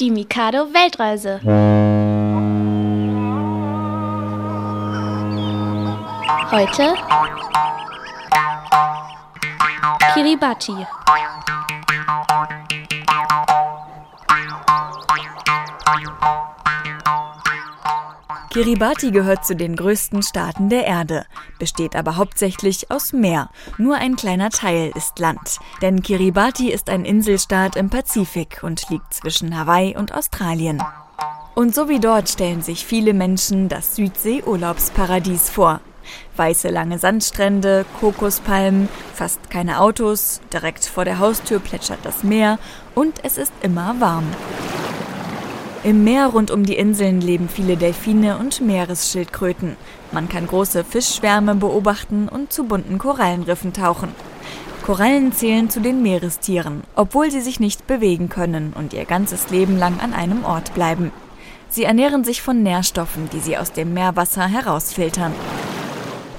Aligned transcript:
Die 0.00 0.10
Mikado 0.10 0.72
Weltreise. 0.72 1.40
Heute 6.50 6.94
Kiribati. 10.14 10.86
Kiribati 18.52 19.12
gehört 19.12 19.46
zu 19.46 19.54
den 19.54 19.76
größten 19.76 20.24
Staaten 20.24 20.68
der 20.70 20.84
Erde, 20.84 21.24
besteht 21.60 21.94
aber 21.94 22.16
hauptsächlich 22.16 22.90
aus 22.90 23.12
Meer. 23.12 23.48
Nur 23.78 23.94
ein 23.94 24.16
kleiner 24.16 24.50
Teil 24.50 24.90
ist 24.96 25.20
Land. 25.20 25.58
Denn 25.82 26.02
Kiribati 26.02 26.72
ist 26.72 26.90
ein 26.90 27.04
Inselstaat 27.04 27.76
im 27.76 27.90
Pazifik 27.90 28.64
und 28.64 28.90
liegt 28.90 29.14
zwischen 29.14 29.56
Hawaii 29.56 29.96
und 29.96 30.12
Australien. 30.12 30.82
Und 31.54 31.76
so 31.76 31.88
wie 31.88 32.00
dort 32.00 32.28
stellen 32.28 32.60
sich 32.60 32.84
viele 32.84 33.14
Menschen 33.14 33.68
das 33.68 33.94
Südsee-Urlaubsparadies 33.94 35.48
vor. 35.48 35.80
Weiße 36.34 36.70
lange 36.70 36.98
Sandstrände, 36.98 37.86
Kokospalmen, 38.00 38.88
fast 39.14 39.48
keine 39.50 39.80
Autos, 39.80 40.40
direkt 40.52 40.86
vor 40.86 41.04
der 41.04 41.20
Haustür 41.20 41.60
plätschert 41.60 42.00
das 42.02 42.24
Meer 42.24 42.58
und 42.96 43.24
es 43.24 43.38
ist 43.38 43.52
immer 43.62 44.00
warm. 44.00 44.26
Im 45.82 46.04
Meer 46.04 46.26
rund 46.26 46.50
um 46.50 46.64
die 46.64 46.76
Inseln 46.76 47.22
leben 47.22 47.48
viele 47.48 47.78
Delfine 47.78 48.36
und 48.36 48.60
Meeresschildkröten. 48.60 49.76
Man 50.12 50.28
kann 50.28 50.46
große 50.46 50.84
Fischschwärme 50.84 51.54
beobachten 51.54 52.28
und 52.28 52.52
zu 52.52 52.64
bunten 52.64 52.98
Korallenriffen 52.98 53.72
tauchen. 53.72 54.10
Korallen 54.84 55.32
zählen 55.32 55.70
zu 55.70 55.80
den 55.80 56.02
Meerestieren, 56.02 56.82
obwohl 56.96 57.30
sie 57.30 57.40
sich 57.40 57.60
nicht 57.60 57.86
bewegen 57.86 58.28
können 58.28 58.74
und 58.76 58.92
ihr 58.92 59.06
ganzes 59.06 59.48
Leben 59.48 59.78
lang 59.78 60.00
an 60.00 60.12
einem 60.12 60.44
Ort 60.44 60.74
bleiben. 60.74 61.12
Sie 61.70 61.84
ernähren 61.84 62.24
sich 62.24 62.42
von 62.42 62.62
Nährstoffen, 62.62 63.30
die 63.30 63.40
sie 63.40 63.56
aus 63.56 63.72
dem 63.72 63.94
Meerwasser 63.94 64.46
herausfiltern. 64.46 65.32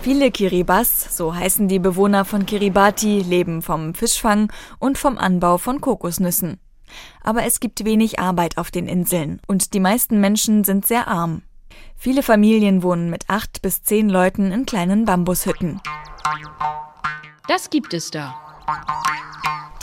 Viele 0.04 0.30
Kiribas, 0.30 1.18
so 1.18 1.34
heißen 1.34 1.68
die 1.68 1.80
Bewohner 1.80 2.26
von 2.26 2.46
Kiribati, 2.46 3.22
leben 3.22 3.64
vom 3.64 3.96
Fischfang 3.96 4.52
und 4.78 5.00
vom 5.00 5.18
Anbau 5.18 5.58
von 5.58 5.82
Kokosnüssen. 5.82 6.60
Aber 7.24 7.44
es 7.44 7.60
gibt 7.60 7.86
wenig 7.86 8.20
Arbeit 8.20 8.58
auf 8.58 8.72
den 8.72 8.88
Inseln 8.88 9.40
und 9.48 9.74
die 9.74 9.80
meisten 9.80 10.20
Menschen 10.20 10.64
sind 10.64 10.86
sehr 10.86 11.08
arm. 11.08 11.42
Viele 11.96 12.24
Familien 12.24 12.84
wohnen 12.84 13.10
mit 13.10 13.30
acht 13.30 13.62
bis 13.62 13.84
zehn 13.84 14.10
Leuten 14.10 14.52
in 14.52 14.66
kleinen 14.66 15.06
Bambushütten. 15.06 15.82
Das 17.48 17.70
gibt 17.70 17.94
es 17.94 18.12
da. 18.12 18.36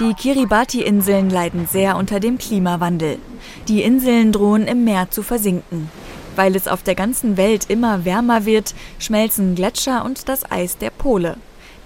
Die 0.00 0.14
Kiribati-Inseln 0.14 1.28
leiden 1.28 1.66
sehr 1.66 1.96
unter 1.96 2.20
dem 2.20 2.38
Klimawandel. 2.38 3.18
Die 3.66 3.82
Inseln 3.82 4.32
drohen 4.32 4.66
im 4.66 4.84
Meer 4.84 5.10
zu 5.10 5.22
versinken. 5.22 5.90
Weil 6.36 6.54
es 6.54 6.68
auf 6.68 6.84
der 6.84 6.94
ganzen 6.94 7.36
Welt 7.36 7.68
immer 7.68 8.04
wärmer 8.04 8.44
wird, 8.44 8.74
schmelzen 9.00 9.56
Gletscher 9.56 10.04
und 10.04 10.28
das 10.28 10.48
Eis 10.50 10.78
der 10.78 10.90
Pole. 10.90 11.36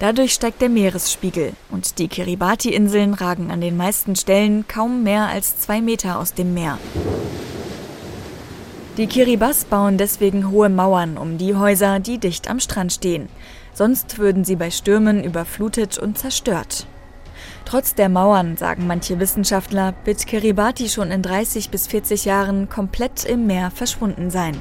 Dadurch 0.02 0.32
steigt 0.32 0.60
der 0.60 0.68
Meeresspiegel 0.68 1.52
und 1.70 2.00
die 2.00 2.08
Kiribati-Inseln 2.08 3.14
ragen 3.14 3.52
an 3.52 3.60
den 3.60 3.76
meisten 3.76 4.16
Stellen 4.16 4.66
kaum 4.66 5.04
mehr 5.04 5.28
als 5.28 5.60
zwei 5.60 5.80
Meter 5.80 6.18
aus 6.18 6.34
dem 6.34 6.54
Meer. 6.54 6.76
Die 8.96 9.06
Kiribas 9.06 9.64
bauen 9.64 9.98
deswegen 9.98 10.50
hohe 10.50 10.70
Mauern 10.70 11.16
um 11.16 11.38
die 11.38 11.54
Häuser, 11.54 12.00
die 12.00 12.18
dicht 12.18 12.50
am 12.50 12.58
Strand 12.58 12.92
stehen. 12.92 13.28
Sonst 13.74 14.18
würden 14.18 14.44
sie 14.44 14.56
bei 14.56 14.72
Stürmen 14.72 15.22
überflutet 15.22 15.98
und 15.98 16.18
zerstört. 16.18 16.88
Trotz 17.64 17.94
der 17.94 18.08
Mauern, 18.08 18.56
sagen 18.56 18.88
manche 18.88 19.20
Wissenschaftler, 19.20 19.94
wird 20.04 20.26
Kiribati 20.26 20.88
schon 20.88 21.12
in 21.12 21.22
30 21.22 21.70
bis 21.70 21.86
40 21.86 22.24
Jahren 22.24 22.68
komplett 22.68 23.24
im 23.24 23.46
Meer 23.46 23.70
verschwunden 23.70 24.30
sein. 24.30 24.60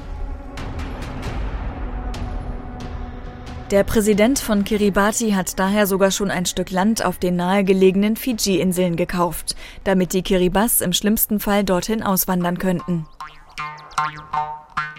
Der 3.72 3.84
Präsident 3.84 4.38
von 4.38 4.64
Kiribati 4.64 5.30
hat 5.30 5.58
daher 5.58 5.86
sogar 5.86 6.10
schon 6.10 6.30
ein 6.30 6.44
Stück 6.44 6.70
Land 6.70 7.02
auf 7.02 7.16
den 7.16 7.36
nahegelegenen 7.36 8.16
Fidschi-Inseln 8.16 8.96
gekauft, 8.96 9.56
damit 9.82 10.12
die 10.12 10.20
Kiribas 10.20 10.82
im 10.82 10.92
schlimmsten 10.92 11.40
Fall 11.40 11.64
dorthin 11.64 12.02
auswandern 12.02 12.58
könnten. 12.58 13.06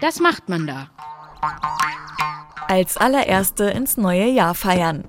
Das 0.00 0.18
macht 0.18 0.48
man 0.48 0.66
da. 0.66 0.88
Als 2.66 2.96
allererste 2.96 3.66
ins 3.66 3.96
neue 3.96 4.26
Jahr 4.26 4.56
feiern. 4.56 5.04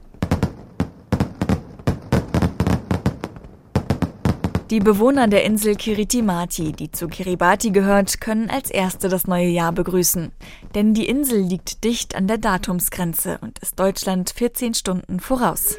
Die 4.71 4.79
Bewohner 4.79 5.27
der 5.27 5.43
Insel 5.43 5.75
Kiritimati, 5.75 6.71
die 6.71 6.91
zu 6.91 7.07
Kiribati 7.07 7.69
gehört, 7.69 8.19
können 8.19 8.49
als 8.49 8.71
erste 8.71 9.09
das 9.09 9.27
neue 9.27 9.45
Jahr 9.45 9.71
begrüßen. 9.71 10.31
Denn 10.73 10.95
die 10.95 11.07
Insel 11.07 11.39
liegt 11.39 11.83
dicht 11.83 12.15
an 12.15 12.25
der 12.25 12.39
Datumsgrenze 12.39 13.37
und 13.41 13.59
ist 13.59 13.79
Deutschland 13.79 14.31
14 14.31 14.73
Stunden 14.73 15.19
voraus. 15.19 15.75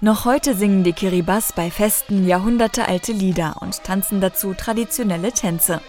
Noch 0.00 0.24
heute 0.24 0.56
singen 0.56 0.82
die 0.82 0.92
Kiribas 0.92 1.52
bei 1.52 1.70
Festen 1.70 2.26
jahrhundertealte 2.26 3.12
Lieder 3.12 3.56
und 3.60 3.84
tanzen 3.84 4.20
dazu 4.20 4.54
traditionelle 4.54 5.30
Tänze. 5.30 5.80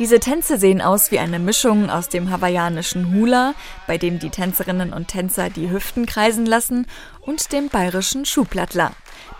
Diese 0.00 0.18
Tänze 0.18 0.58
sehen 0.58 0.82
aus 0.82 1.12
wie 1.12 1.20
eine 1.20 1.38
Mischung 1.38 1.88
aus 1.88 2.08
dem 2.08 2.28
hawaiianischen 2.30 3.14
Hula, 3.14 3.54
bei 3.86 3.96
dem 3.96 4.18
die 4.18 4.30
Tänzerinnen 4.30 4.92
und 4.92 5.06
Tänzer 5.06 5.50
die 5.50 5.70
Hüften 5.70 6.04
kreisen 6.04 6.46
lassen, 6.46 6.86
und 7.20 7.52
dem 7.52 7.68
bayerischen 7.68 8.24
Schuhplattler. 8.24 8.90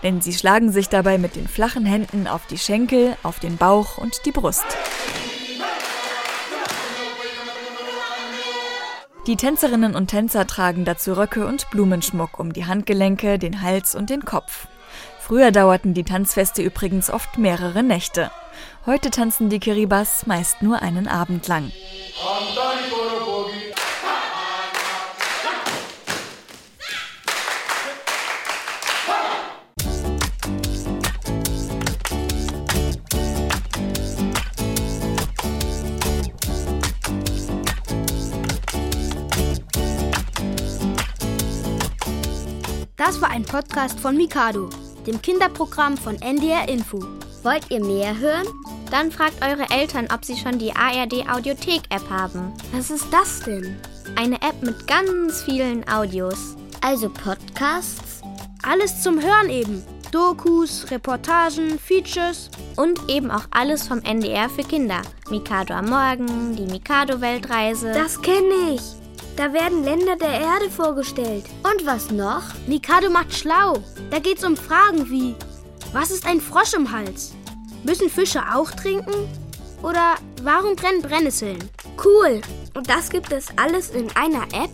Denn 0.01 0.21
sie 0.21 0.31
schlagen 0.31 0.71
sich 0.71 0.87
dabei 0.87 1.17
mit 1.17 1.35
den 1.35 1.49
flachen 1.49 1.85
Händen 1.85 2.25
auf 2.25 2.47
die 2.47 2.57
Schenkel, 2.57 3.17
auf 3.21 3.39
den 3.39 3.57
Bauch 3.57 3.97
und 3.97 4.25
die 4.25 4.31
Brust. 4.31 4.65
Die 9.27 9.35
Tänzerinnen 9.35 9.93
und 9.93 10.07
Tänzer 10.07 10.47
tragen 10.47 10.85
dazu 10.85 11.13
Röcke 11.13 11.47
und 11.47 11.69
Blumenschmuck 11.71 12.39
um 12.39 12.53
die 12.53 12.65
Handgelenke, 12.65 13.39
den 13.39 13.61
Hals 13.61 13.93
und 13.93 14.09
den 14.09 14.23
Kopf. 14.23 14.67
Früher 15.19 15.51
dauerten 15.51 15.93
die 15.93 16.03
Tanzfeste 16.03 16.61
übrigens 16.61 17.09
oft 17.09 17.37
mehrere 17.37 17.83
Nächte. 17.83 18.31
Heute 18.85 19.09
tanzen 19.09 19.49
die 19.49 19.59
Kiribas 19.59 20.27
meist 20.27 20.61
nur 20.61 20.81
einen 20.81 21.07
Abend 21.07 21.47
lang. 21.47 21.71
Das 42.97 43.21
war 43.21 43.29
ein 43.29 43.43
Podcast 43.43 43.99
von 43.99 44.17
Mikado, 44.17 44.69
dem 45.05 45.21
Kinderprogramm 45.21 45.95
von 45.95 46.19
NDR 46.21 46.67
Info. 46.67 46.99
Wollt 47.45 47.69
ihr 47.69 47.85
mehr 47.85 48.17
hören? 48.17 48.47
Dann 48.89 49.11
fragt 49.11 49.45
eure 49.45 49.69
Eltern, 49.69 50.07
ob 50.11 50.25
sie 50.25 50.35
schon 50.35 50.57
die 50.57 50.75
ARD 50.75 51.29
Audiothek 51.29 51.83
App 51.91 52.09
haben. 52.09 52.51
Was 52.73 52.89
ist 52.89 53.05
das 53.11 53.41
denn? 53.41 53.77
Eine 54.15 54.37
App 54.37 54.63
mit 54.63 54.87
ganz 54.87 55.43
vielen 55.43 55.87
Audios. 55.87 56.55
Also 56.81 57.07
Podcasts? 57.07 58.23
Alles 58.63 59.03
zum 59.03 59.21
Hören 59.21 59.51
eben. 59.51 59.83
Dokus, 60.11 60.89
Reportagen, 60.89 61.77
Features. 61.77 62.49
Und 62.77 62.99
eben 63.07 63.29
auch 63.29 63.45
alles 63.51 63.87
vom 63.87 64.01
NDR 64.01 64.49
für 64.49 64.63
Kinder. 64.63 65.03
Mikado 65.29 65.75
am 65.75 65.91
Morgen, 65.91 66.55
die 66.55 66.65
Mikado-Weltreise. 66.65 67.91
Das 67.91 68.19
kenne 68.23 68.73
ich. 68.73 68.81
Da 69.35 69.53
werden 69.53 69.83
Länder 69.83 70.15
der 70.15 70.31
Erde 70.31 70.71
vorgestellt. 70.71 71.45
Und 71.61 71.85
was 71.85 72.09
noch? 72.09 72.41
Mikado 72.65 73.11
macht 73.11 73.35
schlau. 73.35 73.77
Da 74.09 74.17
geht's 74.17 74.43
um 74.43 74.57
Fragen 74.57 75.11
wie: 75.11 75.35
Was 75.95 76.11
ist 76.11 76.25
ein 76.25 76.41
Frosch 76.41 76.73
im 76.73 76.91
Hals? 76.91 77.31
Müssen 77.85 78.09
Fische 78.09 78.41
auch 78.53 78.69
trinken? 78.69 79.13
Oder 79.81 80.15
warum 80.41 80.75
brennen 80.75 81.01
Brennnesseln? 81.01 81.57
Cool. 82.03 82.41
Und 82.73 82.89
das 82.89 83.09
gibt 83.09 83.31
es 83.31 83.45
alles 83.55 83.91
in 83.91 84.13
einer 84.13 84.43
App? 84.47 84.71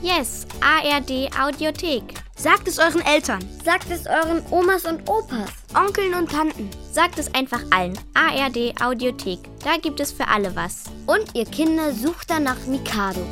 Yes, 0.00 0.46
ARD 0.60 1.28
Audiothek. 1.36 2.14
Sagt 2.36 2.68
es 2.68 2.78
euren 2.78 3.04
Eltern. 3.04 3.40
Sagt 3.64 3.90
es 3.90 4.06
euren 4.06 4.44
Omas 4.52 4.84
und 4.84 5.08
Opas. 5.08 5.50
Onkeln 5.74 6.14
und 6.14 6.30
Tanten. 6.30 6.70
Sagt 6.92 7.18
es 7.18 7.34
einfach 7.34 7.62
allen. 7.70 7.98
ARD 8.14 8.80
Audiothek. 8.80 9.40
Da 9.64 9.76
gibt 9.76 9.98
es 9.98 10.12
für 10.12 10.28
alle 10.28 10.54
was. 10.54 10.84
Und 11.06 11.34
ihr 11.34 11.46
Kinder 11.46 11.92
sucht 11.92 12.30
danach 12.30 12.64
Mikado. 12.68 13.26